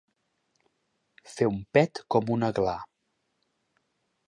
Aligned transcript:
Fer 1.33 1.49
un 1.51 1.59
pet 1.77 2.03
com 2.15 2.33
un 2.39 2.49
aglà. 2.51 2.75